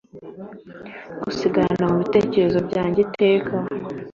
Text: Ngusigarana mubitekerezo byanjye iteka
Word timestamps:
Ngusigarana 1.17 1.83
mubitekerezo 1.91 2.59
byanjye 2.67 2.99
iteka 3.07 3.55